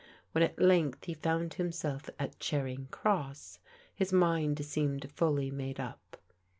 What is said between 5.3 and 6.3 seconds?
made up.